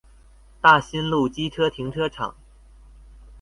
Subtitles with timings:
[0.61, 2.33] 大新路機車停車場